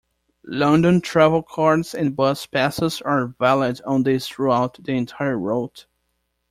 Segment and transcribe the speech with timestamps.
[0.47, 5.85] London Travelcards and Bus Passes are valid on these throughout the entire route.